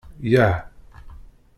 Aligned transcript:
Yah! 0.19 0.55